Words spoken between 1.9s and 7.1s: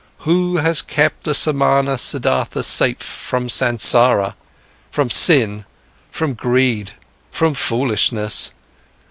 Siddhartha safe from Sansara, from sin, from greed,